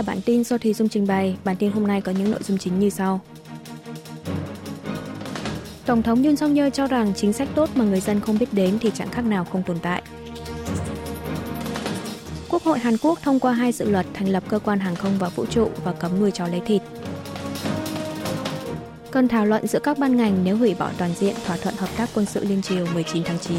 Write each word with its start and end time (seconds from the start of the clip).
là 0.00 0.04
bản 0.06 0.20
tin 0.20 0.44
do 0.44 0.58
Thùy 0.58 0.74
Dung 0.74 0.88
trình 0.88 1.06
bày. 1.06 1.36
Bản 1.44 1.56
tin 1.56 1.70
hôm 1.70 1.86
nay 1.86 2.00
có 2.00 2.12
những 2.12 2.30
nội 2.30 2.42
dung 2.42 2.58
chính 2.58 2.78
như 2.80 2.90
sau. 2.90 3.20
Tổng 5.86 6.02
thống 6.02 6.22
Yoon 6.22 6.36
song 6.36 6.54
yeol 6.54 6.70
cho 6.70 6.86
rằng 6.86 7.12
chính 7.16 7.32
sách 7.32 7.48
tốt 7.54 7.70
mà 7.74 7.84
người 7.84 8.00
dân 8.00 8.20
không 8.20 8.38
biết 8.38 8.52
đến 8.52 8.78
thì 8.80 8.90
chẳng 8.94 9.10
khác 9.10 9.24
nào 9.24 9.44
không 9.44 9.62
tồn 9.62 9.78
tại. 9.82 10.02
Quốc 12.48 12.62
hội 12.62 12.78
Hàn 12.78 12.96
Quốc 13.02 13.18
thông 13.22 13.40
qua 13.40 13.52
hai 13.52 13.72
dự 13.72 13.90
luật 13.90 14.06
thành 14.14 14.28
lập 14.28 14.42
cơ 14.48 14.58
quan 14.58 14.78
hàng 14.80 14.94
không 14.94 15.12
và 15.18 15.28
vũ 15.28 15.46
trụ 15.46 15.68
và 15.84 15.92
cấm 15.92 16.20
nuôi 16.20 16.30
chó 16.30 16.46
lấy 16.46 16.60
thịt. 16.60 16.82
Cần 19.10 19.28
thảo 19.28 19.46
luận 19.46 19.66
giữa 19.66 19.80
các 19.82 19.98
ban 19.98 20.16
ngành 20.16 20.44
nếu 20.44 20.56
hủy 20.56 20.74
bỏ 20.78 20.90
toàn 20.98 21.10
diện 21.18 21.34
thỏa 21.46 21.56
thuận 21.56 21.74
hợp 21.76 21.88
tác 21.96 22.10
quân 22.14 22.26
sự 22.26 22.44
liên 22.44 22.62
triều 22.62 22.86
19 22.94 23.24
tháng 23.24 23.38
9. 23.38 23.56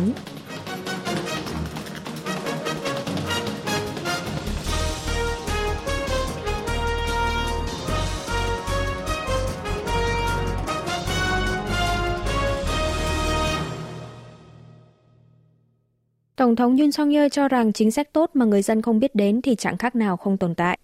Tổng 16.42 16.56
thống 16.56 16.78
Yoon 16.78 16.92
song 16.92 17.10
yeol 17.10 17.28
cho 17.32 17.48
rằng 17.48 17.74
chính 17.74 17.92
sách 17.92 18.14
tốt 18.14 18.30
mà 18.34 18.46
người 18.46 18.62
dân 18.62 18.82
không 18.82 19.00
biết 19.00 19.16
đến 19.16 19.42
thì 19.42 19.56
chẳng 19.56 19.78
khác 19.78 19.96
nào 19.96 20.18
không 20.18 20.38
tồn 20.38 20.56
tại. 20.56 20.80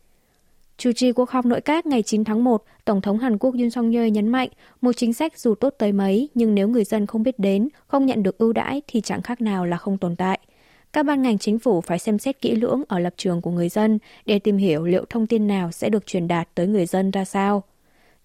Chủ 0.77 0.91
trì 0.91 1.11
cuộc 1.11 1.29
họp 1.29 1.45
nội 1.45 1.61
các 1.61 1.85
ngày 1.85 2.03
9 2.03 2.23
tháng 2.23 2.43
1, 2.43 2.63
Tổng 2.85 3.01
thống 3.01 3.17
Hàn 3.17 3.37
Quốc 3.37 3.55
Yoon 3.55 3.69
song 3.69 3.91
yeol 3.91 4.09
nhấn 4.09 4.27
mạnh 4.27 4.49
một 4.81 4.91
chính 4.97 5.13
sách 5.13 5.39
dù 5.39 5.55
tốt 5.55 5.75
tới 5.77 5.91
mấy 5.91 6.29
nhưng 6.33 6.55
nếu 6.55 6.67
người 6.67 6.83
dân 6.83 7.05
không 7.05 7.23
biết 7.23 7.39
đến, 7.39 7.69
không 7.87 8.05
nhận 8.05 8.23
được 8.23 8.37
ưu 8.37 8.53
đãi 8.53 8.81
thì 8.87 9.01
chẳng 9.01 9.21
khác 9.21 9.41
nào 9.41 9.65
là 9.65 9.77
không 9.77 9.97
tồn 9.97 10.15
tại. 10.15 10.39
Các 10.93 11.05
ban 11.05 11.21
ngành 11.21 11.37
chính 11.37 11.59
phủ 11.59 11.81
phải 11.81 11.99
xem 11.99 12.19
xét 12.19 12.41
kỹ 12.41 12.55
lưỡng 12.55 12.83
ở 12.87 12.99
lập 12.99 13.13
trường 13.17 13.41
của 13.41 13.51
người 13.51 13.69
dân 13.69 13.99
để 14.25 14.39
tìm 14.39 14.57
hiểu 14.57 14.85
liệu 14.85 15.05
thông 15.09 15.27
tin 15.27 15.47
nào 15.47 15.71
sẽ 15.71 15.89
được 15.89 16.05
truyền 16.05 16.27
đạt 16.27 16.47
tới 16.55 16.67
người 16.67 16.85
dân 16.85 17.11
ra 17.11 17.25
sao. 17.25 17.63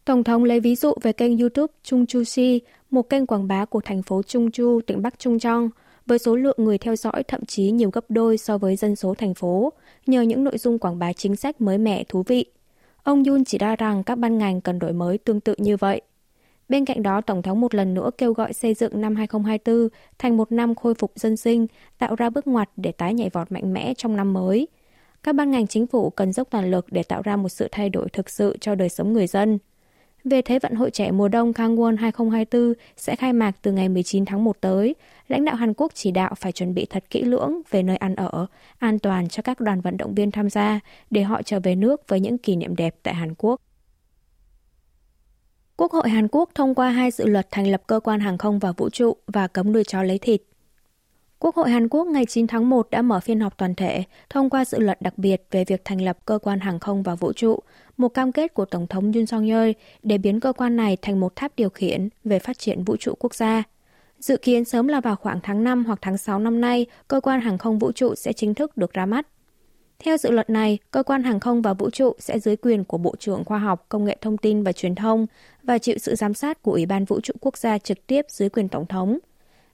Tổng 0.05 0.25
thống 0.25 0.45
lấy 0.45 0.61
ví 0.61 0.77
dụ 0.77 0.95
về 1.03 1.13
kênh 1.13 1.39
YouTube 1.39 1.73
Chung 1.83 2.07
Chu 2.07 2.25
Si, 2.25 2.61
một 2.91 3.03
kênh 3.03 3.27
quảng 3.27 3.49
bá 3.49 3.65
của 3.65 3.81
thành 3.81 4.03
phố 4.03 4.23
Chung 4.23 4.51
Chu, 4.51 4.81
tỉnh 4.87 5.03
Bắc 5.03 5.19
Trung 5.19 5.39
Trong– 5.39 5.71
với 6.07 6.19
số 6.19 6.37
lượng 6.37 6.57
người 6.59 6.79
theo 6.79 6.97
dõi 6.97 7.23
thậm 7.29 7.45
chí 7.45 7.71
nhiều 7.71 7.91
gấp 7.91 8.05
đôi 8.09 8.39
so 8.39 8.59
với 8.59 8.77
dân 8.77 8.97
số 8.97 9.15
thành 9.15 9.35
phố, 9.35 9.73
nhờ 10.07 10.23
những 10.23 10.45
nội 10.45 10.59
dung 10.59 10.79
quảng 10.79 10.99
bá 10.99 11.13
chính 11.13 11.37
sách 11.37 11.61
mới 11.61 11.79
mẻ 11.79 12.05
thú 12.05 12.23
vị. 12.23 12.45
Ông 13.03 13.25
Yun 13.25 13.45
chỉ 13.45 13.59
ra 13.59 13.77
rằng 13.77 14.05
các 14.05 14.19
ban 14.19 14.39
ngành 14.39 14.61
cần 14.61 14.79
đổi 14.79 14.93
mới 14.93 15.19
tương 15.19 15.41
tự 15.41 15.55
như 15.59 15.77
vậy. 15.77 16.01
Bên 16.69 16.85
cạnh 16.85 17.03
đó, 17.03 17.21
Tổng 17.21 17.43
thống 17.43 17.61
một 17.61 17.75
lần 17.75 17.95
nữa 17.95 18.11
kêu 18.19 18.33
gọi 18.33 18.53
xây 18.53 18.75
dựng 18.75 19.01
năm 19.01 19.17
2024 19.17 19.89
thành 20.19 20.37
một 20.37 20.53
năm 20.53 20.75
khôi 20.75 20.95
phục 20.95 21.13
dân 21.17 21.37
sinh, 21.37 21.67
tạo 21.99 22.15
ra 22.15 22.31
bước 22.31 22.47
ngoặt 22.47 22.71
để 22.77 22.93
tái 22.93 23.15
nhảy 23.15 23.31
vọt 23.31 23.53
mạnh 23.53 23.73
mẽ 23.73 23.95
trong 23.95 24.17
năm 24.17 24.33
mới. 24.33 24.69
Các 25.23 25.35
ban 25.35 25.51
ngành 25.51 25.67
chính 25.67 25.87
phủ 25.87 26.11
cần 26.11 26.33
dốc 26.33 26.49
toàn 26.51 26.71
lực 26.71 26.87
để 26.91 27.03
tạo 27.03 27.23
ra 27.23 27.37
một 27.37 27.49
sự 27.49 27.69
thay 27.73 27.89
đổi 27.89 28.09
thực 28.09 28.31
sự 28.31 28.57
cho 28.61 28.75
đời 28.75 28.89
sống 28.89 29.13
người 29.13 29.27
dân. 29.27 29.59
Về 30.25 30.43
Thế 30.43 30.59
vận 30.59 30.75
hội 30.75 30.91
trẻ 30.91 31.11
mùa 31.11 31.29
đông 31.29 31.53
Kangwon 31.53 31.97
2024 31.97 32.75
sẽ 32.97 33.17
khai 33.17 33.33
mạc 33.33 33.53
từ 33.63 33.73
ngày 33.73 33.89
19 33.89 34.25
tháng 34.25 34.45
1 34.45 34.61
tới, 34.61 34.95
lãnh 35.29 35.45
đạo 35.45 35.57
Hàn 35.57 35.75
Quốc 35.75 35.93
chỉ 35.95 36.11
đạo 36.11 36.35
phải 36.35 36.53
chuẩn 36.53 36.75
bị 36.75 36.87
thật 36.91 37.05
kỹ 37.11 37.23
lưỡng 37.23 37.63
về 37.71 37.83
nơi 37.83 37.97
ăn 37.97 38.15
ở, 38.15 38.47
an 38.79 38.99
toàn 38.99 39.29
cho 39.29 39.43
các 39.43 39.61
đoàn 39.61 39.81
vận 39.81 39.97
động 39.97 40.15
viên 40.15 40.31
tham 40.31 40.51
gia 40.51 40.81
để 41.11 41.23
họ 41.23 41.43
trở 41.43 41.61
về 41.61 41.75
nước 41.75 42.09
với 42.09 42.21
những 42.21 42.39
kỷ 42.39 42.57
niệm 42.57 42.77
đẹp 42.77 42.95
tại 43.03 43.15
Hàn 43.15 43.35
Quốc. 43.35 43.61
Quốc 45.77 45.93
hội 45.93 46.09
Hàn 46.09 46.29
Quốc 46.29 46.51
thông 46.55 46.75
qua 46.75 46.91
hai 46.91 47.11
dự 47.11 47.27
luật 47.27 47.49
thành 47.51 47.71
lập 47.71 47.83
cơ 47.87 48.01
quan 48.01 48.21
hàng 48.21 48.39
không 48.39 48.59
và 48.59 48.73
vũ 48.73 48.91
trụ 48.91 49.17
và 49.27 49.47
cấm 49.47 49.73
nuôi 49.73 49.85
chó 49.85 50.03
lấy 50.03 50.19
thịt. 50.19 50.43
Quốc 51.43 51.57
hội 51.57 51.71
Hàn 51.71 51.89
Quốc 51.89 52.07
ngày 52.07 52.27
9 52.27 52.47
tháng 52.47 52.71
1 52.71 52.91
đã 52.91 53.03
mở 53.03 53.21
phiên 53.21 53.41
họp 53.41 53.59
toàn 53.59 53.75
thể, 53.75 54.05
thông 54.31 54.51
qua 54.51 54.65
dự 54.65 54.79
luật 54.79 55.03
đặc 55.03 55.19
biệt 55.19 55.43
về 55.51 55.65
việc 55.65 55.85
thành 55.85 56.01
lập 56.01 56.19
cơ 56.27 56.39
quan 56.39 56.61
hàng 56.61 56.81
không 56.81 57.03
và 57.03 57.15
vũ 57.15 57.33
trụ, 57.33 57.59
một 57.97 58.09
cam 58.09 58.33
kết 58.33 58.55
của 58.55 58.65
Tổng 58.65 58.87
thống 58.87 59.13
Yoon 59.13 59.27
song 59.27 59.47
yeol 59.47 59.71
để 60.03 60.19
biến 60.19 60.41
cơ 60.41 60.53
quan 60.53 60.77
này 60.77 60.97
thành 61.03 61.21
một 61.21 61.37
tháp 61.37 61.53
điều 61.57 61.69
khiển 61.71 62.09
về 62.25 62.39
phát 62.39 62.59
triển 62.59 62.85
vũ 62.85 62.97
trụ 62.97 63.15
quốc 63.19 63.35
gia. 63.35 63.63
Dự 64.19 64.37
kiến 64.37 64.65
sớm 64.65 64.89
là 64.89 65.01
vào 65.01 65.17
khoảng 65.17 65.41
tháng 65.43 65.65
5 65.65 65.85
hoặc 65.85 65.99
tháng 66.03 66.19
6 66.19 66.39
năm 66.39 66.61
nay, 66.61 66.87
cơ 67.09 67.21
quan 67.21 67.41
hàng 67.41 67.59
không 67.59 67.79
vũ 67.79 67.93
trụ 67.93 68.15
sẽ 68.15 68.33
chính 68.33 68.55
thức 68.55 68.77
được 68.77 68.93
ra 68.93 69.07
mắt. 69.07 69.27
Theo 69.99 70.17
dự 70.17 70.31
luật 70.31 70.51
này, 70.51 70.79
cơ 70.91 71.03
quan 71.03 71.23
hàng 71.23 71.41
không 71.41 71.63
và 71.63 71.75
vũ 71.75 71.91
trụ 71.91 72.13
sẽ 72.19 72.39
dưới 72.39 72.57
quyền 72.57 72.85
của 72.85 72.99
Bộ 72.99 73.15
trưởng 73.19 73.45
Khoa 73.45 73.59
học, 73.59 73.87
Công 73.89 74.05
nghệ 74.05 74.17
Thông 74.21 74.39
tin 74.39 74.63
và 74.63 74.73
Truyền 74.73 74.95
thông 74.95 75.27
và 75.63 75.79
chịu 75.79 75.99
sự 75.99 76.15
giám 76.15 76.35
sát 76.35 76.63
của 76.63 76.73
Ủy 76.73 76.87
ban 76.87 77.05
Vũ 77.05 77.21
trụ 77.21 77.35
Quốc 77.41 77.57
gia 77.57 77.79
trực 77.79 78.07
tiếp 78.07 78.27
dưới 78.29 78.49
quyền 78.49 78.69
Tổng 78.69 78.87
thống. 78.87 79.19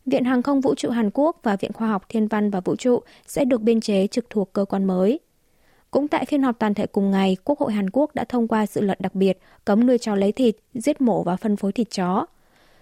Viện 0.07 0.25
Hàng 0.25 0.43
không 0.43 0.61
Vũ 0.61 0.75
trụ 0.75 0.91
Hàn 0.91 1.11
Quốc 1.15 1.41
và 1.43 1.57
Viện 1.57 1.73
Khoa 1.73 1.89
học 1.89 2.07
Thiên 2.09 2.29
văn 2.29 2.51
và 2.51 2.61
Vũ 2.61 2.77
trụ 2.77 3.01
sẽ 3.27 3.45
được 3.45 3.61
biên 3.61 3.81
chế 3.81 4.07
trực 4.07 4.31
thuộc 4.31 4.53
cơ 4.53 4.65
quan 4.65 4.85
mới. 4.85 5.21
Cũng 5.91 6.09
tại 6.09 6.25
phiên 6.25 6.43
họp 6.43 6.59
toàn 6.59 6.75
thể 6.75 6.87
cùng 6.87 7.11
ngày, 7.11 7.37
Quốc 7.45 7.59
hội 7.59 7.73
Hàn 7.73 7.91
Quốc 7.91 8.15
đã 8.15 8.25
thông 8.25 8.49
qua 8.49 8.67
dự 8.67 8.81
luật 8.81 9.01
đặc 9.01 9.15
biệt 9.15 9.39
cấm 9.65 9.87
nuôi 9.87 9.99
chó 9.99 10.15
lấy 10.15 10.33
thịt, 10.33 10.57
giết 10.75 11.01
mổ 11.01 11.23
và 11.23 11.37
phân 11.37 11.57
phối 11.57 11.73
thịt 11.73 11.91
chó. 11.91 12.27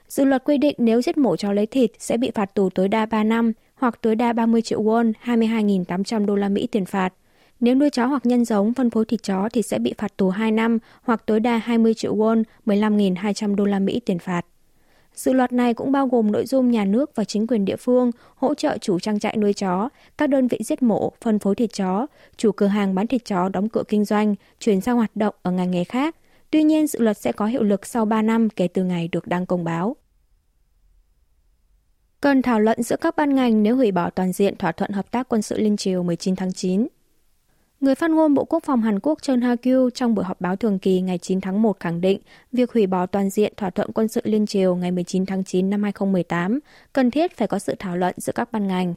Dự 0.08 0.24
luật 0.24 0.44
quy 0.44 0.58
định 0.58 0.74
nếu 0.78 1.02
giết 1.02 1.16
mổ 1.16 1.36
chó 1.36 1.52
lấy 1.52 1.66
thịt 1.66 1.90
sẽ 1.98 2.16
bị 2.16 2.30
phạt 2.30 2.54
tù 2.54 2.70
tối 2.70 2.88
đa 2.88 3.06
3 3.06 3.24
năm 3.24 3.52
hoặc 3.74 3.98
tối 4.02 4.16
đa 4.16 4.32
30 4.32 4.62
triệu 4.62 4.82
won, 4.82 5.12
22.800 5.24 6.26
đô 6.26 6.36
la 6.36 6.48
Mỹ 6.48 6.66
tiền 6.66 6.84
phạt. 6.84 7.12
Nếu 7.60 7.74
nuôi 7.74 7.90
chó 7.90 8.06
hoặc 8.06 8.26
nhân 8.26 8.44
giống 8.44 8.74
phân 8.74 8.90
phối 8.90 9.04
thịt 9.04 9.22
chó 9.22 9.48
thì 9.52 9.62
sẽ 9.62 9.78
bị 9.78 9.94
phạt 9.98 10.16
tù 10.16 10.30
2 10.30 10.50
năm 10.50 10.78
hoặc 11.02 11.22
tối 11.26 11.40
đa 11.40 11.58
20 11.58 11.94
triệu 11.94 12.16
won, 12.16 12.42
15.200 12.66 13.54
đô 13.54 13.64
la 13.64 13.78
Mỹ 13.78 14.00
tiền 14.00 14.18
phạt. 14.18 14.46
Dự 15.16 15.32
luật 15.32 15.52
này 15.52 15.74
cũng 15.74 15.92
bao 15.92 16.06
gồm 16.06 16.32
nội 16.32 16.46
dung 16.46 16.70
nhà 16.70 16.84
nước 16.84 17.14
và 17.14 17.24
chính 17.24 17.46
quyền 17.46 17.64
địa 17.64 17.76
phương 17.76 18.10
hỗ 18.36 18.54
trợ 18.54 18.78
chủ 18.78 18.98
trang 18.98 19.18
trại 19.18 19.36
nuôi 19.36 19.52
chó, 19.52 19.88
các 20.18 20.26
đơn 20.26 20.48
vị 20.48 20.58
giết 20.64 20.82
mổ, 20.82 21.12
phân 21.20 21.38
phối 21.38 21.54
thịt 21.54 21.72
chó, 21.72 22.06
chủ 22.36 22.52
cửa 22.52 22.66
hàng 22.66 22.94
bán 22.94 23.06
thịt 23.06 23.24
chó 23.24 23.48
đóng 23.48 23.68
cửa 23.68 23.82
kinh 23.88 24.04
doanh, 24.04 24.34
chuyển 24.58 24.80
sang 24.80 24.96
hoạt 24.96 25.16
động 25.16 25.34
ở 25.42 25.50
ngành 25.50 25.70
nghề 25.70 25.84
khác. 25.84 26.16
Tuy 26.50 26.62
nhiên, 26.62 26.86
dự 26.86 26.98
luật 26.98 27.18
sẽ 27.18 27.32
có 27.32 27.46
hiệu 27.46 27.62
lực 27.62 27.86
sau 27.86 28.04
3 28.04 28.22
năm 28.22 28.48
kể 28.50 28.68
từ 28.68 28.84
ngày 28.84 29.08
được 29.12 29.26
đăng 29.26 29.46
công 29.46 29.64
báo. 29.64 29.96
Cần 32.20 32.42
thảo 32.42 32.60
luận 32.60 32.82
giữa 32.82 32.96
các 32.96 33.16
ban 33.16 33.34
ngành 33.34 33.62
nếu 33.62 33.76
hủy 33.76 33.92
bỏ 33.92 34.10
toàn 34.10 34.32
diện 34.32 34.56
thỏa 34.56 34.72
thuận 34.72 34.90
hợp 34.90 35.10
tác 35.10 35.28
quân 35.28 35.42
sự 35.42 35.58
liên 35.58 35.76
triều 35.76 36.02
19 36.02 36.36
tháng 36.36 36.52
9. 36.52 36.86
Người 37.80 37.94
phát 37.94 38.10
ngôn 38.10 38.34
Bộ 38.34 38.44
Quốc 38.44 38.64
phòng 38.64 38.82
Hàn 38.82 39.00
Quốc 39.00 39.22
Chun 39.22 39.40
Ha-kyu 39.40 39.90
trong 39.90 40.14
buổi 40.14 40.24
họp 40.24 40.40
báo 40.40 40.56
thường 40.56 40.78
kỳ 40.78 41.00
ngày 41.00 41.18
9 41.18 41.40
tháng 41.40 41.62
1 41.62 41.80
khẳng 41.80 42.00
định 42.00 42.20
việc 42.52 42.72
hủy 42.72 42.86
bỏ 42.86 43.06
toàn 43.06 43.30
diện 43.30 43.52
thỏa 43.56 43.70
thuận 43.70 43.92
quân 43.92 44.08
sự 44.08 44.20
liên 44.24 44.46
triều 44.46 44.76
ngày 44.76 44.90
19 44.90 45.26
tháng 45.26 45.44
9 45.44 45.70
năm 45.70 45.82
2018 45.82 46.58
cần 46.92 47.10
thiết 47.10 47.36
phải 47.36 47.48
có 47.48 47.58
sự 47.58 47.74
thảo 47.78 47.96
luận 47.96 48.14
giữa 48.16 48.32
các 48.32 48.52
ban 48.52 48.66
ngành. 48.66 48.94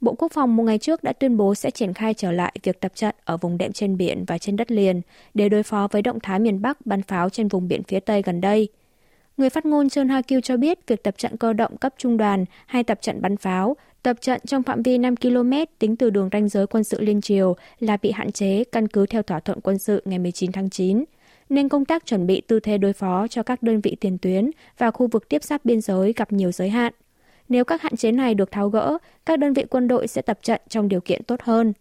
Bộ 0.00 0.14
Quốc 0.18 0.32
phòng 0.32 0.56
một 0.56 0.62
ngày 0.62 0.78
trước 0.78 1.02
đã 1.02 1.12
tuyên 1.12 1.36
bố 1.36 1.54
sẽ 1.54 1.70
triển 1.70 1.94
khai 1.94 2.14
trở 2.14 2.32
lại 2.32 2.56
việc 2.62 2.80
tập 2.80 2.92
trận 2.94 3.14
ở 3.24 3.36
vùng 3.36 3.58
đệm 3.58 3.72
trên 3.72 3.96
biển 3.96 4.24
và 4.24 4.38
trên 4.38 4.56
đất 4.56 4.70
liền 4.70 5.00
để 5.34 5.48
đối 5.48 5.62
phó 5.62 5.88
với 5.90 6.02
động 6.02 6.20
thái 6.22 6.38
miền 6.38 6.62
Bắc 6.62 6.86
bắn 6.86 7.02
pháo 7.02 7.30
trên 7.30 7.48
vùng 7.48 7.68
biển 7.68 7.82
phía 7.82 8.00
Tây 8.00 8.22
gần 8.22 8.40
đây. 8.40 8.68
Người 9.36 9.50
phát 9.50 9.66
ngôn 9.66 9.88
Chun 9.88 10.08
Ha-kyu 10.08 10.40
cho 10.40 10.56
biết 10.56 10.78
việc 10.86 11.02
tập 11.02 11.14
trận 11.18 11.36
cơ 11.36 11.52
động 11.52 11.76
cấp 11.76 11.94
trung 11.98 12.16
đoàn 12.16 12.44
hay 12.66 12.84
tập 12.84 12.98
trận 13.02 13.22
bắn 13.22 13.36
pháo 13.36 13.76
Tập 14.06 14.16
trận 14.20 14.40
trong 14.46 14.62
phạm 14.62 14.82
vi 14.82 14.98
5 14.98 15.16
km 15.16 15.52
tính 15.78 15.96
từ 15.96 16.10
đường 16.10 16.28
ranh 16.32 16.48
giới 16.48 16.66
quân 16.66 16.84
sự 16.84 17.00
liên 17.00 17.20
triều 17.20 17.56
là 17.78 17.96
bị 17.96 18.10
hạn 18.10 18.32
chế 18.32 18.64
căn 18.64 18.88
cứ 18.88 19.06
theo 19.06 19.22
thỏa 19.22 19.40
thuận 19.40 19.60
quân 19.60 19.78
sự 19.78 20.02
ngày 20.04 20.18
19 20.18 20.52
tháng 20.52 20.70
9, 20.70 21.04
nên 21.48 21.68
công 21.68 21.84
tác 21.84 22.06
chuẩn 22.06 22.26
bị 22.26 22.40
tư 22.40 22.60
thế 22.60 22.78
đối 22.78 22.92
phó 22.92 23.26
cho 23.28 23.42
các 23.42 23.62
đơn 23.62 23.80
vị 23.80 23.96
tiền 24.00 24.18
tuyến 24.18 24.50
và 24.78 24.90
khu 24.90 25.06
vực 25.06 25.28
tiếp 25.28 25.44
giáp 25.44 25.64
biên 25.64 25.80
giới 25.80 26.12
gặp 26.16 26.32
nhiều 26.32 26.52
giới 26.52 26.68
hạn. 26.68 26.92
Nếu 27.48 27.64
các 27.64 27.82
hạn 27.82 27.96
chế 27.96 28.12
này 28.12 28.34
được 28.34 28.50
tháo 28.50 28.68
gỡ, 28.68 28.98
các 29.26 29.38
đơn 29.38 29.52
vị 29.52 29.64
quân 29.70 29.88
đội 29.88 30.08
sẽ 30.08 30.22
tập 30.22 30.38
trận 30.42 30.60
trong 30.68 30.88
điều 30.88 31.00
kiện 31.00 31.22
tốt 31.22 31.40
hơn. 31.42 31.72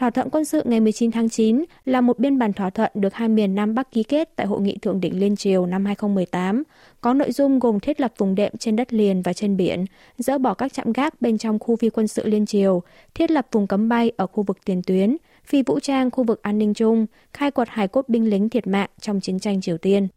Thỏa 0.00 0.10
thuận 0.10 0.30
quân 0.30 0.44
sự 0.44 0.62
ngày 0.64 0.80
19 0.80 1.10
tháng 1.10 1.28
9 1.28 1.64
là 1.84 2.00
một 2.00 2.18
biên 2.18 2.38
bản 2.38 2.52
thỏa 2.52 2.70
thuận 2.70 2.90
được 2.94 3.14
hai 3.14 3.28
miền 3.28 3.54
Nam 3.54 3.74
Bắc 3.74 3.90
ký 3.90 4.02
kết 4.02 4.36
tại 4.36 4.46
Hội 4.46 4.60
nghị 4.60 4.78
Thượng 4.78 5.00
đỉnh 5.00 5.20
Liên 5.20 5.36
Triều 5.36 5.66
năm 5.66 5.84
2018, 5.84 6.62
có 7.00 7.14
nội 7.14 7.32
dung 7.32 7.58
gồm 7.58 7.80
thiết 7.80 8.00
lập 8.00 8.12
vùng 8.18 8.34
đệm 8.34 8.52
trên 8.58 8.76
đất 8.76 8.92
liền 8.92 9.22
và 9.22 9.32
trên 9.32 9.56
biển, 9.56 9.84
dỡ 10.18 10.38
bỏ 10.38 10.54
các 10.54 10.72
trạm 10.72 10.92
gác 10.92 11.20
bên 11.20 11.38
trong 11.38 11.58
khu 11.58 11.76
phi 11.76 11.90
quân 11.90 12.08
sự 12.08 12.26
Liên 12.26 12.46
Triều, 12.46 12.82
thiết 13.14 13.30
lập 13.30 13.46
vùng 13.52 13.66
cấm 13.66 13.88
bay 13.88 14.12
ở 14.16 14.26
khu 14.26 14.42
vực 14.42 14.58
tiền 14.64 14.82
tuyến, 14.86 15.16
phi 15.44 15.62
vũ 15.62 15.80
trang 15.80 16.10
khu 16.10 16.24
vực 16.24 16.42
an 16.42 16.58
ninh 16.58 16.74
chung, 16.74 17.06
khai 17.32 17.50
quật 17.50 17.68
hải 17.68 17.88
cốt 17.88 18.08
binh 18.08 18.30
lính 18.30 18.48
thiệt 18.48 18.66
mạng 18.66 18.90
trong 19.00 19.20
chiến 19.20 19.38
tranh 19.38 19.60
Triều 19.60 19.78
Tiên. 19.78 20.08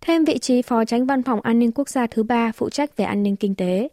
Thêm 0.00 0.24
vị 0.24 0.38
trí 0.38 0.62
Phó 0.62 0.84
Tránh 0.84 1.06
Văn 1.06 1.22
phòng 1.22 1.40
An 1.40 1.58
ninh 1.58 1.72
Quốc 1.72 1.88
gia 1.88 2.06
thứ 2.06 2.22
ba 2.22 2.52
phụ 2.52 2.70
trách 2.70 2.96
về 2.96 3.04
an 3.04 3.22
ninh 3.22 3.36
kinh 3.36 3.54
tế. 3.54 3.88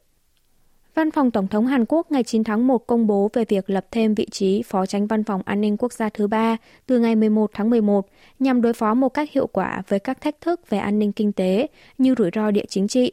Văn 0.98 1.12
phòng 1.12 1.32
Tổng 1.32 1.48
thống 1.48 1.68
Hàn 1.68 1.86
Quốc 1.88 2.12
ngày 2.12 2.24
9 2.24 2.44
tháng 2.44 2.68
1 2.68 2.88
công 2.88 3.08
bố 3.08 3.30
về 3.34 3.46
việc 3.46 3.70
lập 3.70 3.86
thêm 3.92 4.14
vị 4.14 4.28
trí 4.32 4.64
Phó 4.64 4.86
Tránh 4.86 5.08
Văn 5.08 5.24
phòng 5.24 5.42
An 5.46 5.62
ninh 5.62 5.78
Quốc 5.78 5.94
gia 5.94 6.10
thứ 6.10 6.28
ba 6.28 6.58
từ 6.86 7.00
ngày 7.00 7.16
11 7.16 7.52
tháng 7.54 7.70
11 7.70 8.08
nhằm 8.40 8.62
đối 8.62 8.74
phó 8.74 8.94
một 8.94 9.10
cách 9.10 9.32
hiệu 9.32 9.48
quả 9.48 9.82
với 9.88 10.00
các 10.00 10.22
thách 10.22 10.42
thức 10.42 10.70
về 10.70 10.78
an 10.78 11.00
ninh 11.00 11.12
kinh 11.12 11.32
tế 11.32 11.68
như 11.98 12.16
rủi 12.18 12.30
ro 12.36 12.52
địa 12.52 12.66
chính 12.70 12.88
trị. 12.88 13.12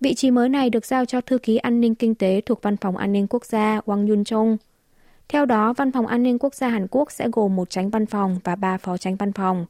Vị 0.00 0.14
trí 0.14 0.30
mới 0.30 0.48
này 0.48 0.70
được 0.70 0.86
giao 0.86 1.04
cho 1.04 1.20
Thư 1.20 1.38
ký 1.38 1.56
An 1.56 1.80
ninh 1.80 1.94
Kinh 1.94 2.14
tế 2.14 2.40
thuộc 2.46 2.62
Văn 2.62 2.76
phòng 2.76 2.96
An 2.96 3.12
ninh 3.12 3.26
Quốc 3.30 3.44
gia 3.44 3.80
Wang 3.86 4.08
Yun 4.08 4.24
Chung. 4.24 4.56
Theo 5.28 5.44
đó, 5.44 5.72
Văn 5.72 5.92
phòng 5.92 6.06
An 6.06 6.22
ninh 6.22 6.38
Quốc 6.38 6.54
gia 6.54 6.68
Hàn 6.68 6.86
Quốc 6.90 7.12
sẽ 7.12 7.28
gồm 7.32 7.56
một 7.56 7.70
tránh 7.70 7.90
văn 7.90 8.06
phòng 8.06 8.38
và 8.44 8.56
ba 8.56 8.78
phó 8.78 8.96
tránh 8.96 9.16
văn 9.16 9.32
phòng. 9.32 9.66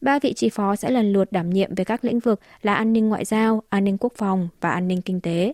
Ba 0.00 0.18
vị 0.18 0.32
trí 0.32 0.48
phó 0.48 0.76
sẽ 0.76 0.90
lần 0.90 1.12
lượt 1.12 1.32
đảm 1.32 1.50
nhiệm 1.50 1.74
về 1.74 1.84
các 1.84 2.04
lĩnh 2.04 2.20
vực 2.20 2.40
là 2.62 2.74
an 2.74 2.92
ninh 2.92 3.08
ngoại 3.08 3.24
giao, 3.24 3.62
an 3.68 3.84
ninh 3.84 3.98
quốc 4.00 4.12
phòng 4.16 4.48
và 4.60 4.70
an 4.70 4.88
ninh 4.88 5.02
kinh 5.02 5.20
tế. 5.20 5.52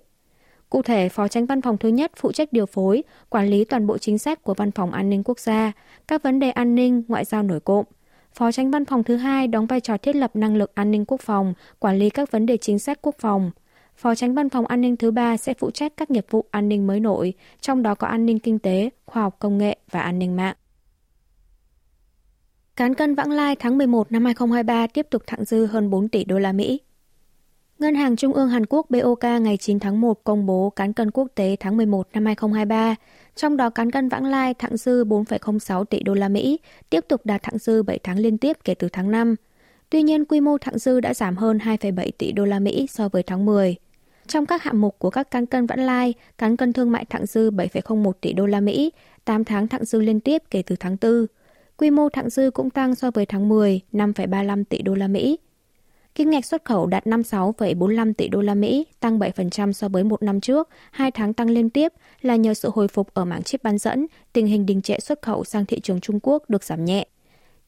Cụ 0.72 0.82
thể, 0.82 1.08
Phó 1.08 1.28
Tránh 1.28 1.46
Văn 1.46 1.62
phòng 1.62 1.78
thứ 1.78 1.88
nhất 1.88 2.12
phụ 2.16 2.32
trách 2.32 2.52
điều 2.52 2.66
phối, 2.66 3.02
quản 3.28 3.48
lý 3.48 3.64
toàn 3.64 3.86
bộ 3.86 3.98
chính 3.98 4.19
sách 4.19 4.42
của 4.42 4.54
Văn 4.54 4.70
phòng 4.70 4.92
An 4.92 5.10
ninh 5.10 5.22
Quốc 5.24 5.38
gia, 5.38 5.72
các 6.08 6.22
vấn 6.22 6.38
đề 6.38 6.50
an 6.50 6.74
ninh, 6.74 7.02
ngoại 7.08 7.24
giao 7.24 7.42
nổi 7.42 7.60
cộng. 7.60 7.84
Phó 8.34 8.52
Tránh 8.52 8.70
Văn 8.70 8.84
phòng 8.84 9.04
thứ 9.04 9.16
hai 9.16 9.48
đóng 9.48 9.66
vai 9.66 9.80
trò 9.80 9.96
thiết 9.96 10.16
lập 10.16 10.36
năng 10.36 10.56
lực 10.56 10.74
an 10.74 10.90
ninh 10.90 11.04
quốc 11.04 11.20
phòng, 11.20 11.54
quản 11.78 11.98
lý 11.98 12.10
các 12.10 12.30
vấn 12.30 12.46
đề 12.46 12.56
chính 12.56 12.78
sách 12.78 12.98
quốc 13.02 13.14
phòng. 13.19 13.50
Phó 13.96 14.14
Tránh 14.14 14.34
Văn 14.34 14.48
phòng 14.48 14.66
An 14.66 14.80
ninh 14.80 14.96
thứ 14.96 15.10
ba 15.10 15.36
sẽ 15.36 15.54
phụ 15.54 15.70
trách 15.70 15.92
các 15.96 16.10
nghiệp 16.10 16.26
vụ 16.30 16.44
an 16.50 16.69
ninh 16.69 16.86
mới 16.86 17.00
nổi, 17.00 17.34
trong 17.60 17.82
đó 17.82 17.94
có 17.94 18.06
an 18.06 18.26
ninh 18.26 18.38
kinh 18.38 18.58
tế, 18.58 18.90
khoa 19.06 19.22
học 19.22 19.36
công 19.38 19.58
nghệ 19.58 19.76
và 19.90 20.00
an 20.00 20.19
ninh 20.19 20.36
mạng. 20.36 20.56
Cán 22.76 22.94
cân 22.94 23.14
vãng 23.14 23.30
lai 23.30 23.56
tháng 23.56 23.78
11 23.78 24.12
năm 24.12 24.24
2023 24.24 24.86
tiếp 24.86 25.06
tục 25.10 25.22
thặng 25.26 25.44
dư 25.44 25.66
hơn 25.66 25.90
4 25.90 26.08
tỷ 26.08 26.24
đô 26.24 26.38
la 26.38 26.52
Mỹ. 26.52 26.80
Ngân 27.82 27.94
hàng 27.94 28.17
Trung 28.17 28.32
ương 28.32 28.49
Hàn 28.49 28.67
Quốc 28.67 28.90
BOK 28.90 29.25
ngày 29.40 29.56
9 29.56 29.79
tháng 29.79 30.00
1 30.00 30.25
công 30.25 30.46
bố 30.46 30.70
cán 30.70 30.93
cân 30.93 31.11
quốc 31.11 31.29
tế 31.34 31.56
tháng 31.61 31.76
11 31.76 32.08
năm 32.12 32.26
2023, 32.26 32.94
trong 33.37 33.56
đó 33.56 33.70
cán 33.70 33.90
cân 33.90 34.08
vãng 34.08 34.25
lai 34.25 34.55
thặng 34.55 34.76
dư 34.76 35.05
4,06 35.05 35.84
tỷ 35.84 36.02
đô 36.02 36.14
la 36.14 36.29
Mỹ, 36.29 36.58
tiếp 36.90 37.05
tục 37.08 37.20
đạt 37.25 37.43
thặng 37.43 37.58
dư 37.58 37.82
7 37.82 37.99
tháng 37.99 38.19
liên 38.19 38.38
tiếp 38.38 38.56
kể 38.64 38.75
từ 38.75 38.88
tháng 38.93 39.11
5. 39.11 39.37
Tuy 39.90 40.02
nhiên, 40.02 40.25
quy 40.25 40.40
mô 40.40 40.58
thặng 40.58 40.79
dư 40.79 41.00
đã 41.00 41.14
giảm 41.14 41.37
hơn 41.37 41.58
2,7 41.58 42.11
tỷ 42.19 42.32
đô 42.32 42.44
la 42.44 42.58
Mỹ 42.58 42.87
so 42.90 43.08
với 43.08 43.23
tháng 43.23 43.44
10. 43.44 43.76
Trong 44.26 44.46
các 44.46 44.62
hạng 44.62 44.81
mục 44.81 44.99
của 44.99 45.11
các 45.11 45.31
cán 45.31 45.46
cân 45.46 45.67
vãng 45.67 45.81
lai, 45.81 46.14
cán 46.38 46.56
cân 46.56 46.73
thương 46.73 46.90
mại 46.90 47.05
thặng 47.05 47.26
dư 47.26 47.50
7,01 47.50 48.12
tỷ 48.12 48.32
đô 48.32 48.46
la 48.46 48.61
Mỹ, 48.61 48.93
8 49.25 49.44
tháng 49.44 49.69
thặng 49.69 49.84
dư 49.84 50.00
liên 50.00 50.20
tiếp 50.20 50.43
kể 50.50 50.62
từ 50.62 50.76
tháng 50.81 50.96
4. 51.00 51.26
Quy 51.76 51.90
mô 51.90 52.08
thặng 52.08 52.31
dư 52.31 52.50
cũng 52.50 52.70
tăng 52.70 52.94
so 52.94 53.11
với 53.11 53.26
tháng 53.26 53.49
10, 53.49 53.81
5,35 53.93 54.64
tỷ 54.69 54.82
đô 54.82 54.94
la 54.94 55.08
Mỹ. 55.08 55.38
Kim 56.14 56.31
ngạch 56.31 56.44
xuất 56.44 56.64
khẩu 56.64 56.87
đạt 56.87 57.06
56,45 57.06 58.12
tỷ 58.12 58.29
đô 58.29 58.41
la 58.41 58.55
Mỹ, 58.55 58.87
tăng 59.00 59.19
7% 59.19 59.73
so 59.73 59.88
với 59.88 60.05
một 60.05 60.23
năm 60.23 60.41
trước, 60.41 60.69
hai 60.91 61.11
tháng 61.11 61.35
tăng 61.35 61.50
liên 61.50 61.70
tiếp 61.70 61.93
là 62.20 62.37
nhờ 62.37 62.55
sự 62.55 62.70
hồi 62.75 62.88
phục 62.88 63.14
ở 63.14 63.25
mảng 63.25 63.43
chip 63.43 63.62
bán 63.62 63.79
dẫn, 63.79 64.06
tình 64.32 64.47
hình 64.47 64.67
đình 64.67 64.82
trệ 64.82 65.00
xuất 65.00 65.23
khẩu 65.23 65.44
sang 65.44 65.67
thị 65.67 65.81
trường 65.81 66.00
Trung 66.00 66.19
Quốc 66.23 66.50
được 66.50 66.64
giảm 66.64 66.85
nhẹ. 66.85 67.06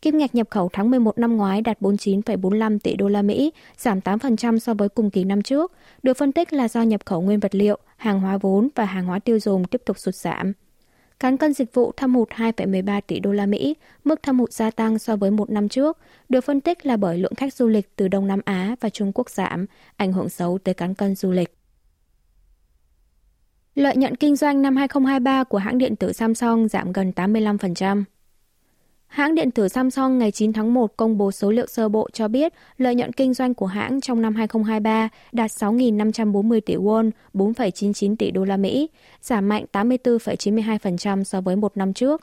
Kim 0.03 0.19
ngạch 0.19 0.35
nhập 0.35 0.47
khẩu 0.51 0.71
tháng 0.73 0.91
11 0.91 1.19
năm 1.19 1.37
ngoái 1.37 1.61
đạt 1.61 1.81
49,45 1.81 2.79
tỷ 2.79 2.97
đô 2.97 3.09
la 3.09 3.23
Mỹ, 3.23 3.53
giảm 3.77 3.99
8% 3.99 4.59
so 4.59 4.75
với 4.75 4.89
cùng 4.89 5.11
kỳ 5.11 5.25
năm 5.25 5.43
trước, 5.43 5.73
được 6.03 6.17
phân 6.17 6.33
tích 6.33 6.53
là 6.53 6.69
do 6.69 6.83
nhập 6.83 7.01
khẩu 7.07 7.21
nguyên 7.21 7.41
vật 7.41 7.55
liệu, 7.55 7.79
hàng 7.97 8.21
hóa 8.21 8.39
vốn 8.39 8.69
và 8.75 8.85
hàng 8.85 9.07
hóa 9.07 9.19
tiêu 9.19 9.39
dùng 9.39 9.65
tiếp 9.65 9.83
tục 9.87 9.99
sụt 9.99 10.15
giảm. 10.15 10.53
Cán 11.21 11.37
cân 11.37 11.53
dịch 11.53 11.75
vụ 11.75 11.93
thâm 11.97 12.15
hụt 12.15 12.29
2,13 12.29 13.01
tỷ 13.07 13.21
đô 13.21 13.33
la 13.33 13.47
Mỹ, 13.47 13.77
mức 14.05 14.23
thâm 14.23 14.39
hụt 14.39 14.53
gia 14.53 14.71
tăng 14.71 14.99
so 14.99 15.17
với 15.17 15.31
một 15.31 15.51
năm 15.51 15.69
trước, 15.69 15.99
được 16.29 16.41
phân 16.41 16.61
tích 16.61 16.87
là 16.87 16.97
bởi 16.97 17.19
lượng 17.19 17.35
khách 17.35 17.55
du 17.55 17.69
lịch 17.69 17.97
từ 17.97 18.09
Đông 18.09 18.27
Nam 18.27 18.41
Á 18.45 18.77
và 18.81 18.89
Trung 18.89 19.13
Quốc 19.15 19.31
giảm, 19.31 19.67
ảnh 19.97 20.13
hưởng 20.13 20.29
xấu 20.29 20.59
tới 20.59 20.75
cán 20.75 20.95
cân 20.95 21.15
du 21.15 21.33
lịch. 21.33 21.59
Lợi 23.75 23.97
nhuận 23.97 24.17
kinh 24.17 24.37
doanh 24.37 24.63
năm 24.63 24.77
2023 24.77 25.45
của 25.45 25.59
hãng 25.59 25.79
điện 25.79 25.97
tử 25.97 26.13
Samsung 26.13 26.69
giảm 26.69 26.93
gần 26.93 27.13
85%. 27.17 28.05
Hãng 29.15 29.35
điện 29.35 29.51
tử 29.51 29.69
Samsung 29.69 30.19
ngày 30.19 30.31
9 30.31 30.53
tháng 30.53 30.75
1 30.75 30.97
công 30.97 31.19
bố 31.19 31.33
số 31.33 31.51
liệu 31.51 31.67
sơ 31.67 31.89
bộ 31.89 32.09
cho 32.13 32.29
biết 32.29 32.53
lợi 32.79 32.95
nhuận 32.95 33.13
kinh 33.13 33.35
doanh 33.35 33.55
của 33.55 33.67
hãng 33.67 34.01
trong 34.01 34.23
năm 34.23 34.35
2023 34.35 35.09
đạt 35.33 35.51
6.540 35.51 36.61
tỷ 36.61 36.77
won, 36.77 37.11
4,99 37.35 38.17
tỷ 38.17 38.31
đô 38.31 38.45
la 38.45 38.57
Mỹ, 38.57 38.89
giảm 39.21 39.49
mạnh 39.49 39.65
84,92% 39.73 41.25
so 41.25 41.41
với 41.41 41.57
một 41.57 41.77
năm 41.77 41.93
trước. 41.93 42.21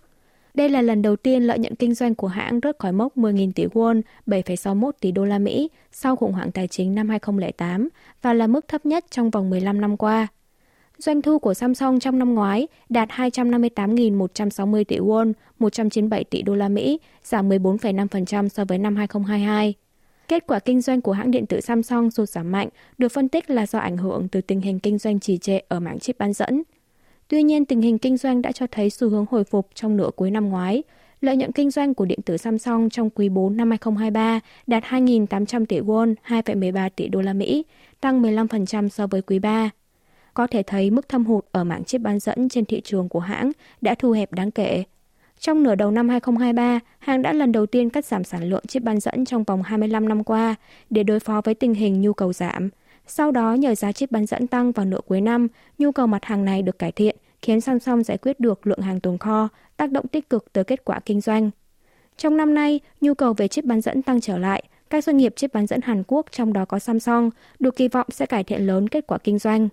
Đây 0.54 0.70
là 0.70 0.82
lần 0.82 1.02
đầu 1.02 1.16
tiên 1.16 1.44
lợi 1.44 1.60
nhuận 1.60 1.76
kinh 1.76 1.94
doanh 1.94 2.16
của 2.16 2.28
hãng 2.28 2.60
rớt 2.64 2.80
khỏi 2.80 2.92
mốc 2.92 3.18
10.000 3.18 3.52
tỷ 3.56 3.66
won, 3.66 4.02
7,61 4.28 4.92
tỷ 5.02 5.12
đô 5.12 5.26
la 5.26 5.40
Mỹ 5.40 5.70
sau 5.92 6.16
khủng 6.16 6.34
hoảng 6.34 6.52
tài 6.52 6.68
chính 6.68 6.96
năm 6.96 7.10
2008 7.10 7.90
và 8.22 8.34
là 8.34 8.48
mức 8.48 8.68
thấp 8.68 8.86
nhất 8.86 9.06
trong 9.10 9.30
vòng 9.30 9.50
15 9.50 9.82
năm 9.82 9.98
qua. 9.98 10.28
Doanh 11.02 11.22
thu 11.22 11.40
của 11.40 11.54
Samsung 11.54 12.00
trong 12.00 12.20
năm 12.20 12.34
ngoái 12.34 12.68
đạt 12.90 13.10
258.160 13.10 14.84
tỷ 14.84 14.98
won, 14.98 15.34
197 15.60 16.24
tỷ 16.24 16.42
đô 16.42 16.56
la 16.56 16.70
Mỹ, 16.70 17.00
giảm 17.24 17.50
14,5% 17.50 18.48
so 18.48 18.66
với 18.66 18.78
năm 18.78 18.96
2022. 18.96 19.74
Kết 20.28 20.48
quả 20.48 20.60
kinh 20.60 20.82
doanh 20.82 21.02
của 21.02 21.12
hãng 21.12 21.32
điện 21.32 21.46
tử 21.46 21.62
Samsung 21.62 22.12
sụt 22.12 22.30
giảm 22.30 22.52
mạnh, 22.52 22.70
được 22.98 23.12
phân 23.12 23.30
tích 23.30 23.50
là 23.50 23.66
do 23.66 23.80
ảnh 23.80 23.98
hưởng 23.98 24.28
từ 24.28 24.42
tình 24.42 24.62
hình 24.62 24.80
kinh 24.80 24.98
doanh 24.98 25.20
trì 25.20 25.38
trệ 25.38 25.60
ở 25.68 25.80
mảng 25.80 26.00
chip 26.00 26.18
bán 26.18 26.34
dẫn. 26.34 26.64
Tuy 27.28 27.44
nhiên, 27.44 27.66
tình 27.66 27.82
hình 27.82 27.98
kinh 27.98 28.18
doanh 28.18 28.42
đã 28.42 28.52
cho 28.52 28.68
thấy 28.72 28.90
xu 28.90 29.10
hướng 29.10 29.26
hồi 29.30 29.44
phục 29.44 29.68
trong 29.74 29.98
nửa 29.98 30.10
cuối 30.16 30.32
năm 30.32 30.50
ngoái. 30.50 30.84
Lợi 31.22 31.38
nhuận 31.38 31.52
kinh 31.52 31.72
doanh 31.72 31.94
của 31.94 32.06
điện 32.06 32.20
tử 32.26 32.38
Samsung 32.38 32.90
trong 32.90 33.10
quý 33.10 33.30
4 33.30 33.58
năm 33.58 33.70
2023 33.70 34.40
đạt 34.68 34.84
2.800 34.84 35.66
tỷ 35.66 35.80
won, 35.80 36.16
2,13 36.28 36.90
tỷ 36.96 37.08
đô 37.08 37.22
la 37.22 37.34
Mỹ, 37.34 37.66
tăng 38.02 38.22
15% 38.22 38.90
so 38.90 39.08
với 39.08 39.22
quý 39.22 39.40
3 39.40 39.70
có 40.34 40.48
thể 40.48 40.64
thấy 40.64 40.92
mức 40.92 41.10
thâm 41.10 41.26
hụt 41.26 41.46
ở 41.52 41.64
mảng 41.64 41.84
chip 41.84 42.02
bán 42.02 42.20
dẫn 42.20 42.50
trên 42.50 42.66
thị 42.66 42.82
trường 42.82 43.10
của 43.10 43.20
hãng 43.20 43.52
đã 43.82 43.96
thu 43.96 44.12
hẹp 44.12 44.34
đáng 44.34 44.52
kể. 44.52 44.84
Trong 45.40 45.64
nửa 45.64 45.76
đầu 45.76 45.92
năm 45.92 46.10
2023, 46.10 46.80
hãng 47.00 47.22
đã 47.22 47.34
lần 47.34 47.52
đầu 47.52 47.66
tiên 47.66 47.90
cắt 47.90 48.06
giảm 48.06 48.24
sản 48.24 48.50
lượng 48.50 48.64
chip 48.68 48.84
bán 48.84 49.00
dẫn 49.00 49.26
trong 49.26 49.44
vòng 49.44 49.64
25 49.64 50.10
năm 50.10 50.24
qua 50.24 50.56
để 50.90 51.04
đối 51.04 51.20
phó 51.20 51.42
với 51.46 51.54
tình 51.54 51.74
hình 51.74 52.02
nhu 52.02 52.14
cầu 52.14 52.34
giảm. 52.34 52.70
Sau 53.08 53.32
đó, 53.32 53.54
nhờ 53.54 53.76
giá 53.76 53.92
chip 53.92 54.12
bán 54.12 54.26
dẫn 54.26 54.48
tăng 54.48 54.72
vào 54.72 54.86
nửa 54.86 55.00
cuối 55.08 55.22
năm, 55.22 55.48
nhu 55.78 55.92
cầu 55.92 56.08
mặt 56.08 56.26
hàng 56.26 56.46
này 56.46 56.62
được 56.62 56.80
cải 56.80 56.92
thiện, 56.92 57.16
khiến 57.42 57.62
Samsung 57.62 58.04
giải 58.04 58.18
quyết 58.18 58.40
được 58.40 58.68
lượng 58.68 58.82
hàng 58.82 59.00
tồn 59.00 59.18
kho, 59.18 59.50
tác 59.78 59.92
động 59.92 60.08
tích 60.08 60.30
cực 60.30 60.54
tới 60.54 60.64
kết 60.64 60.86
quả 60.86 61.00
kinh 61.06 61.22
doanh. 61.22 61.50
Trong 62.18 62.38
năm 62.38 62.54
nay, 62.54 62.80
nhu 63.02 63.14
cầu 63.14 63.34
về 63.34 63.48
chip 63.48 63.66
bán 63.66 63.82
dẫn 63.82 64.02
tăng 64.02 64.22
trở 64.22 64.38
lại, 64.38 64.64
các 64.90 65.04
doanh 65.04 65.18
nghiệp 65.18 65.34
chip 65.36 65.54
bán 65.54 65.68
dẫn 65.68 65.80
Hàn 65.84 66.04
Quốc 66.08 66.26
trong 66.32 66.54
đó 66.54 66.66
có 66.66 66.80
Samsung 66.80 67.30
được 67.60 67.76
kỳ 67.76 67.88
vọng 67.88 68.08
sẽ 68.10 68.26
cải 68.26 68.44
thiện 68.44 68.68
lớn 68.68 68.88
kết 68.88 69.08
quả 69.08 69.18
kinh 69.18 69.40
doanh 69.40 69.70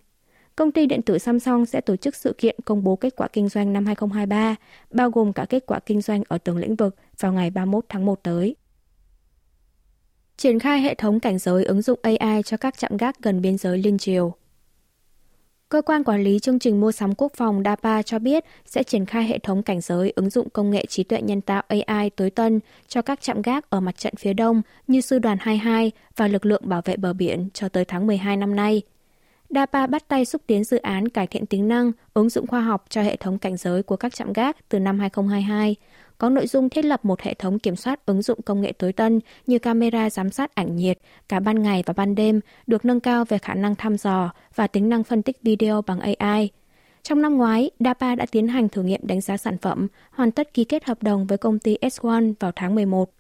công 0.59 0.73
ty 0.73 0.87
điện 0.87 1.03
tử 1.03 1.19
Samsung 1.19 1.67
sẽ 1.67 1.81
tổ 1.81 1.97
chức 1.97 2.17
sự 2.17 2.35
kiện 2.39 2.57
công 2.65 2.85
bố 2.85 2.97
kết 2.97 3.17
quả 3.17 3.29
kinh 3.33 3.49
doanh 3.49 3.73
năm 3.73 3.87
2023, 3.87 4.57
bao 4.91 5.11
gồm 5.11 5.33
cả 5.33 5.47
kết 5.49 5.67
quả 5.67 5.79
kinh 5.87 6.01
doanh 6.01 6.23
ở 6.29 6.39
từng 6.39 6.57
lĩnh 6.57 6.77
vực 6.77 6.97
vào 7.21 7.33
ngày 7.33 7.51
31 7.51 7.85
tháng 7.89 8.05
1 8.05 8.23
tới. 8.23 8.57
Triển 10.37 10.59
khai 10.59 10.81
hệ 10.81 10.95
thống 10.95 11.21
cảnh 11.21 11.39
giới 11.39 11.65
ứng 11.65 11.83
dụng 11.83 12.01
AI 12.03 12.43
cho 12.43 12.57
các 12.57 12.79
trạm 12.79 12.97
gác 12.97 13.23
gần 13.23 13.41
biên 13.41 13.59
giới 13.59 13.79
liên 13.79 13.99
triều. 13.99 14.35
Cơ 15.69 15.83
quan 15.83 16.05
quản 16.05 16.23
lý 16.23 16.39
chương 16.39 16.59
trình 16.59 16.81
mua 16.81 16.93
sắm 16.93 17.15
quốc 17.15 17.33
phòng 17.37 17.63
DAPA 17.65 18.03
cho 18.03 18.19
biết 18.19 18.45
sẽ 18.67 18.83
triển 18.83 19.07
khai 19.07 19.25
hệ 19.25 19.39
thống 19.39 19.63
cảnh 19.63 19.81
giới 19.81 20.13
ứng 20.17 20.31
dụng 20.31 20.51
công 20.51 20.71
nghệ 20.71 20.87
trí 20.87 21.05
tuệ 21.05 21.23
nhân 21.23 21.41
tạo 21.41 21.63
AI 21.69 22.11
tối 22.11 22.31
tân 22.31 22.61
cho 22.89 23.03
các 23.03 23.21
trạm 23.21 23.43
gác 23.43 23.71
ở 23.71 23.81
mặt 23.81 23.99
trận 23.99 24.15
phía 24.17 24.33
đông 24.33 24.63
như 24.87 25.01
Sư 25.01 25.19
đoàn 25.19 25.39
22 25.41 25.93
và 26.17 26.29
lực 26.29 26.47
lượng 26.47 26.63
bảo 26.65 26.83
vệ 26.85 26.97
bờ 26.97 27.13
biển 27.13 27.49
cho 27.55 27.69
tới 27.69 27.85
tháng 27.85 28.07
12 28.07 28.37
năm 28.37 28.57
nay– 28.57 28.83
DAPA 29.51 29.87
bắt 29.87 30.09
tay 30.09 30.25
xúc 30.25 30.43
tiến 30.47 30.65
dự 30.65 30.77
án 30.77 31.09
cải 31.09 31.27
thiện 31.27 31.47
tính 31.47 31.69
năng, 31.69 31.93
ứng 32.15 32.29
dụng 32.29 32.47
khoa 32.47 32.61
học 32.61 32.85
cho 32.89 33.03
hệ 33.03 33.17
thống 33.17 33.39
cảnh 33.39 33.57
giới 33.57 33.83
của 33.83 33.97
các 33.97 34.15
trạm 34.15 34.33
gác 34.33 34.57
từ 34.69 34.79
năm 34.79 34.99
2022, 34.99 35.77
có 36.19 36.29
nội 36.29 36.47
dung 36.47 36.69
thiết 36.69 36.85
lập 36.85 37.05
một 37.05 37.21
hệ 37.21 37.35
thống 37.35 37.59
kiểm 37.59 37.77
soát 37.77 38.07
ứng 38.07 38.23
dụng 38.23 38.43
công 38.43 38.61
nghệ 38.61 38.73
tối 38.73 38.93
tân 38.93 39.21
như 39.47 39.59
camera 39.59 40.11
giám 40.11 40.31
sát 40.31 40.55
ảnh 40.55 40.77
nhiệt 40.77 40.99
cả 41.29 41.41
ban 41.41 41.63
ngày 41.63 41.83
và 41.87 41.95
ban 41.97 42.15
đêm, 42.15 42.41
được 42.67 42.85
nâng 42.85 43.01
cao 43.01 43.25
về 43.25 43.39
khả 43.39 43.55
năng 43.55 43.75
thăm 43.75 43.97
dò 43.97 44.33
và 44.55 44.67
tính 44.67 44.89
năng 44.89 45.05
phân 45.05 45.23
tích 45.23 45.43
video 45.43 45.83
bằng 45.83 46.01
AI. 46.01 46.51
Trong 47.03 47.23
năm 47.23 47.37
ngoái, 47.37 47.71
DAPA 47.81 48.15
đã 48.15 48.27
tiến 48.31 48.49
hành 48.49 48.69
thử 48.69 48.83
nghiệm 48.83 49.01
đánh 49.03 49.21
giá 49.21 49.37
sản 49.37 49.59
phẩm, 49.59 49.89
hoàn 50.11 50.31
tất 50.31 50.55
ký 50.55 50.65
kết 50.65 50.85
hợp 50.85 51.03
đồng 51.03 51.27
với 51.27 51.39
công 51.39 51.59
ty 51.59 51.77
S1 51.81 52.33
vào 52.41 52.53
tháng 52.57 52.75
11. 52.75 53.11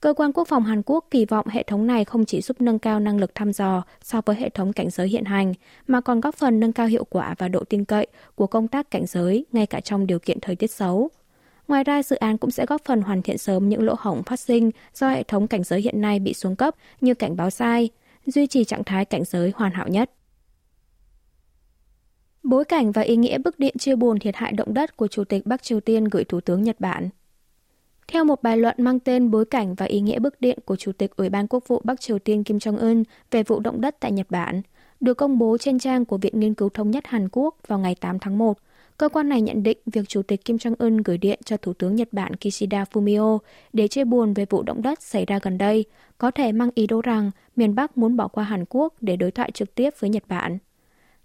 Cơ 0.00 0.12
quan 0.12 0.32
quốc 0.32 0.48
phòng 0.48 0.64
Hàn 0.64 0.82
Quốc 0.86 1.04
kỳ 1.10 1.24
vọng 1.24 1.46
hệ 1.46 1.62
thống 1.62 1.86
này 1.86 2.04
không 2.04 2.24
chỉ 2.24 2.40
giúp 2.40 2.60
nâng 2.60 2.78
cao 2.78 3.00
năng 3.00 3.18
lực 3.18 3.34
thăm 3.34 3.52
dò 3.52 3.82
so 4.02 4.20
với 4.26 4.36
hệ 4.36 4.48
thống 4.48 4.72
cảnh 4.72 4.90
giới 4.90 5.08
hiện 5.08 5.24
hành, 5.24 5.54
mà 5.86 6.00
còn 6.00 6.20
góp 6.20 6.34
phần 6.34 6.60
nâng 6.60 6.72
cao 6.72 6.86
hiệu 6.86 7.04
quả 7.04 7.34
và 7.38 7.48
độ 7.48 7.64
tin 7.64 7.84
cậy 7.84 8.06
của 8.34 8.46
công 8.46 8.68
tác 8.68 8.90
cảnh 8.90 9.06
giới 9.06 9.46
ngay 9.52 9.66
cả 9.66 9.80
trong 9.80 10.06
điều 10.06 10.18
kiện 10.18 10.40
thời 10.40 10.56
tiết 10.56 10.70
xấu. 10.70 11.10
Ngoài 11.68 11.84
ra, 11.84 12.02
dự 12.02 12.16
án 12.16 12.38
cũng 12.38 12.50
sẽ 12.50 12.66
góp 12.66 12.84
phần 12.84 13.02
hoàn 13.02 13.22
thiện 13.22 13.38
sớm 13.38 13.68
những 13.68 13.82
lỗ 13.82 13.94
hổng 13.98 14.22
phát 14.22 14.40
sinh 14.40 14.70
do 14.94 15.10
hệ 15.10 15.22
thống 15.22 15.46
cảnh 15.48 15.64
giới 15.64 15.80
hiện 15.80 16.00
nay 16.00 16.18
bị 16.18 16.34
xuống 16.34 16.56
cấp 16.56 16.74
như 17.00 17.14
cảnh 17.14 17.36
báo 17.36 17.50
sai, 17.50 17.90
duy 18.26 18.46
trì 18.46 18.64
trạng 18.64 18.84
thái 18.84 19.04
cảnh 19.04 19.24
giới 19.24 19.52
hoàn 19.56 19.72
hảo 19.72 19.88
nhất. 19.88 20.10
Bối 22.42 22.64
cảnh 22.64 22.92
và 22.92 23.02
ý 23.02 23.16
nghĩa 23.16 23.38
bức 23.38 23.58
điện 23.58 23.74
chia 23.78 23.96
buồn 23.96 24.18
thiệt 24.18 24.36
hại 24.36 24.52
động 24.52 24.74
đất 24.74 24.96
của 24.96 25.08
Chủ 25.08 25.24
tịch 25.24 25.46
Bắc 25.46 25.62
Triều 25.62 25.80
Tiên 25.80 26.04
gửi 26.04 26.24
Thủ 26.24 26.40
tướng 26.40 26.62
Nhật 26.62 26.80
Bản 26.80 27.08
theo 28.08 28.24
một 28.24 28.42
bài 28.42 28.56
luận 28.56 28.74
mang 28.78 29.00
tên 29.00 29.30
Bối 29.30 29.44
cảnh 29.44 29.74
và 29.74 29.86
ý 29.86 30.00
nghĩa 30.00 30.18
bức 30.18 30.40
điện 30.40 30.58
của 30.64 30.76
Chủ 30.76 30.92
tịch 30.92 31.16
Ủy 31.16 31.28
ban 31.28 31.46
Quốc 31.46 31.68
vụ 31.68 31.80
Bắc 31.84 32.00
Triều 32.00 32.18
Tiên 32.18 32.44
Kim 32.44 32.58
Jong-un 32.58 33.04
về 33.30 33.42
vụ 33.42 33.60
động 33.60 33.80
đất 33.80 33.96
tại 34.00 34.12
Nhật 34.12 34.26
Bản, 34.30 34.62
được 35.00 35.14
công 35.14 35.38
bố 35.38 35.58
trên 35.58 35.78
trang 35.78 36.04
của 36.04 36.18
Viện 36.18 36.40
Nghiên 36.40 36.54
cứu 36.54 36.68
Thống 36.68 36.90
nhất 36.90 37.06
Hàn 37.06 37.28
Quốc 37.32 37.56
vào 37.66 37.78
ngày 37.78 37.94
8 37.94 38.18
tháng 38.18 38.38
1, 38.38 38.58
cơ 38.98 39.08
quan 39.08 39.28
này 39.28 39.40
nhận 39.40 39.62
định 39.62 39.78
việc 39.86 40.08
Chủ 40.08 40.22
tịch 40.22 40.44
Kim 40.44 40.56
Jong-un 40.56 41.02
gửi 41.04 41.18
điện 41.18 41.40
cho 41.44 41.56
Thủ 41.56 41.72
tướng 41.72 41.96
Nhật 41.96 42.08
Bản 42.12 42.36
Kishida 42.36 42.84
Fumio 42.92 43.38
để 43.72 43.88
chia 43.88 44.04
buồn 44.04 44.34
về 44.34 44.46
vụ 44.50 44.62
động 44.62 44.82
đất 44.82 45.02
xảy 45.02 45.26
ra 45.26 45.38
gần 45.42 45.58
đây, 45.58 45.84
có 46.18 46.30
thể 46.30 46.52
mang 46.52 46.70
ý 46.74 46.86
đồ 46.86 47.00
rằng 47.02 47.30
miền 47.56 47.74
Bắc 47.74 47.98
muốn 47.98 48.16
bỏ 48.16 48.28
qua 48.28 48.44
Hàn 48.44 48.64
Quốc 48.68 48.94
để 49.00 49.16
đối 49.16 49.30
thoại 49.30 49.50
trực 49.50 49.74
tiếp 49.74 49.94
với 50.00 50.10
Nhật 50.10 50.24
Bản. 50.28 50.58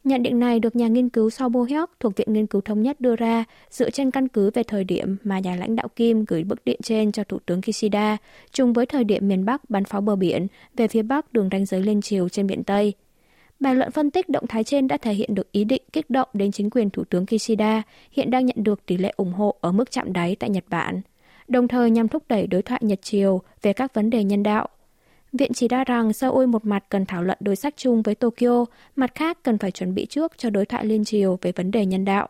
Nhận 0.04 0.24
định 0.24 0.40
này 0.40 0.60
được 0.60 0.76
nhà 0.76 0.88
nghiên 0.88 1.10
cứu 1.10 1.30
Sao 1.30 1.50
Bohyok 1.50 1.92
thuộc 2.00 2.16
Viện 2.16 2.34
Nghiên 2.34 2.48
cứu 2.48 2.62
Thống 2.62 2.82
nhất 2.82 3.02
đưa 3.02 3.16
ra 3.16 3.44
dựa 3.70 3.90
trên 3.90 4.12
căn 4.12 4.28
cứ 4.28 4.52
về 4.54 4.64
thời 4.64 4.84
điểm 4.84 5.18
mà 5.24 5.40
nhà 5.40 5.56
lãnh 5.56 5.76
đạo 5.76 5.88
Kim 5.96 6.26
gửi 6.26 6.44
bức 6.44 6.66
điện 6.66 6.80
trên 6.84 7.12
cho 7.12 7.24
Thủ 7.24 7.40
tướng 7.46 7.62
Kishida, 7.62 8.18
chung 8.52 8.74
với 8.74 8.86
thời 8.86 9.04
điểm 9.04 9.28
miền 9.28 9.46
Bắc 9.46 9.70
bắn 9.70 9.86
pháo 9.86 10.02
bờ 10.02 10.16
biển 10.16 10.48
về 10.76 10.88
phía 10.88 11.02
Bắc 11.02 11.34
đường 11.34 11.50
ranh 11.52 11.66
giới 11.66 11.82
lên 11.82 12.02
chiều 12.02 12.30
trên 12.30 12.48
biển 12.48 12.64
Tây. 12.64 12.94
Bài 13.60 13.76
luận 13.76 13.92
phân 13.92 14.12
tích 14.12 14.30
động 14.30 14.48
thái 14.48 14.64
trên 14.64 14.88
đã 14.88 14.98
thể 14.98 15.14
hiện 15.14 15.36
được 15.36 15.52
ý 15.52 15.64
định 15.64 15.82
kích 15.94 16.10
động 16.10 16.28
đến 16.34 16.52
chính 16.52 16.70
quyền 16.70 16.90
Thủ 16.90 17.04
tướng 17.04 17.26
Kishida, 17.26 17.84
hiện 18.12 18.32
đang 18.32 18.46
nhận 18.46 18.64
được 18.64 18.86
tỷ 18.86 18.98
lệ 18.98 19.14
ủng 19.18 19.34
hộ 19.34 19.56
ở 19.62 19.72
mức 19.72 19.92
chạm 19.92 20.14
đáy 20.14 20.36
tại 20.36 20.50
Nhật 20.50 20.64
Bản, 20.70 21.02
đồng 21.48 21.68
thời 21.68 21.92
nhằm 21.92 22.08
thúc 22.08 22.24
đẩy 22.28 22.48
đối 22.48 22.62
thoại 22.62 22.82
Nhật-Triều 22.84 23.42
về 23.62 23.74
các 23.74 23.94
vấn 23.94 24.10
đề 24.10 24.24
nhân 24.24 24.44
đạo. 24.44 24.68
Viện 25.34 25.54
chỉ 25.54 25.68
ra 25.68 25.84
rằng 25.84 26.14
Seoul 26.14 26.46
một 26.46 26.66
mặt 26.66 26.84
cần 26.90 27.06
thảo 27.06 27.24
luận 27.24 27.38
đối 27.42 27.56
sách 27.56 27.74
chung 27.78 28.02
với 28.02 28.16
Tokyo, 28.16 28.66
mặt 28.96 29.16
khác 29.16 29.44
cần 29.44 29.58
phải 29.58 29.72
chuẩn 29.72 29.96
bị 29.96 30.06
trước 30.06 30.38
cho 30.38 30.50
đối 30.50 30.66
thoại 30.66 30.86
liên 30.86 31.06
triều 31.06 31.40
về 31.42 31.52
vấn 31.52 31.72
đề 31.72 31.86
nhân 31.86 32.06
đạo. 32.06 32.30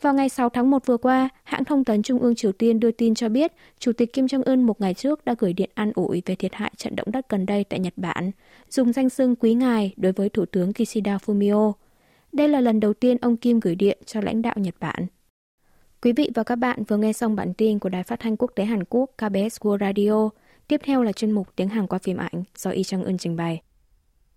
Vào 0.00 0.14
ngày 0.14 0.28
6 0.28 0.48
tháng 0.48 0.70
1 0.70 0.86
vừa 0.86 0.96
qua, 0.96 1.28
hãng 1.44 1.64
thông 1.64 1.84
tấn 1.84 2.02
Trung 2.02 2.18
ương 2.18 2.34
Triều 2.34 2.52
Tiên 2.52 2.80
đưa 2.80 2.90
tin 2.90 3.14
cho 3.14 3.28
biết 3.28 3.52
Chủ 3.78 3.92
tịch 3.92 4.12
Kim 4.12 4.26
Jong-un 4.26 4.66
một 4.66 4.80
ngày 4.80 4.94
trước 4.94 5.24
đã 5.24 5.34
gửi 5.38 5.52
điện 5.52 5.70
an 5.74 5.92
ủi 5.94 6.22
về 6.26 6.34
thiệt 6.34 6.54
hại 6.54 6.72
trận 6.76 6.96
động 6.96 7.08
đất 7.12 7.28
gần 7.28 7.46
đây 7.46 7.64
tại 7.64 7.80
Nhật 7.80 7.92
Bản, 7.96 8.30
dùng 8.70 8.92
danh 8.92 9.10
xưng 9.10 9.36
quý 9.36 9.54
ngài 9.54 9.94
đối 9.96 10.12
với 10.12 10.28
Thủ 10.28 10.44
tướng 10.44 10.72
Kishida 10.72 11.16
Fumio. 11.16 11.72
Đây 12.32 12.48
là 12.48 12.60
lần 12.60 12.80
đầu 12.80 12.94
tiên 12.94 13.16
ông 13.20 13.36
Kim 13.36 13.60
gửi 13.60 13.74
điện 13.74 13.98
cho 14.06 14.20
lãnh 14.20 14.42
đạo 14.42 14.54
Nhật 14.56 14.74
Bản. 14.80 15.06
Quý 16.02 16.12
vị 16.12 16.30
và 16.34 16.42
các 16.42 16.56
bạn 16.56 16.84
vừa 16.84 16.96
nghe 16.96 17.12
xong 17.12 17.36
bản 17.36 17.54
tin 17.54 17.78
của 17.78 17.88
Đài 17.88 18.02
Phát 18.02 18.20
thanh 18.20 18.36
Quốc 18.36 18.52
tế 18.54 18.64
Hàn 18.64 18.84
Quốc 18.84 19.10
KBS 19.16 19.60
World 19.60 19.78
Radio. 19.78 20.30
Tiếp 20.70 20.80
theo 20.84 21.02
là 21.02 21.12
chuyên 21.12 21.30
mục 21.30 21.48
tiếng 21.56 21.68
Hàn 21.68 21.86
qua 21.86 21.98
phim 21.98 22.16
ảnh 22.16 22.42
do 22.56 22.70
Y 22.70 22.82
Chang 22.82 23.04
Eun 23.04 23.18
trình 23.18 23.36
bày. 23.36 23.60